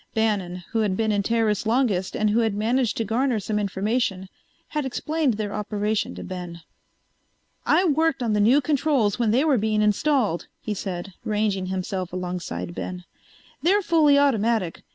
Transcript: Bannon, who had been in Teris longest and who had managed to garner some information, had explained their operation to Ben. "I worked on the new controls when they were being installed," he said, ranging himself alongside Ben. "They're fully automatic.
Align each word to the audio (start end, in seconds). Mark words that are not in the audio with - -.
Bannon, 0.15 0.63
who 0.71 0.79
had 0.79 0.97
been 0.97 1.11
in 1.11 1.21
Teris 1.21 1.67
longest 1.67 2.15
and 2.15 2.31
who 2.31 2.39
had 2.39 2.55
managed 2.55 2.97
to 2.97 3.03
garner 3.03 3.39
some 3.39 3.59
information, 3.59 4.29
had 4.69 4.83
explained 4.83 5.35
their 5.35 5.53
operation 5.53 6.15
to 6.15 6.23
Ben. 6.23 6.61
"I 7.67 7.85
worked 7.85 8.23
on 8.23 8.33
the 8.33 8.39
new 8.39 8.61
controls 8.61 9.19
when 9.19 9.29
they 9.29 9.43
were 9.45 9.59
being 9.59 9.83
installed," 9.83 10.47
he 10.59 10.73
said, 10.73 11.13
ranging 11.23 11.67
himself 11.67 12.11
alongside 12.11 12.73
Ben. 12.73 13.03
"They're 13.61 13.83
fully 13.83 14.17
automatic. 14.17 14.81